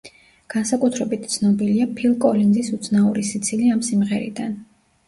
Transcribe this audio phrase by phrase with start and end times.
[0.53, 4.63] განსაკუთრებით ცნობილია ფილ კოლინზის უცნაური სიცილი ამ სიმღერიდან.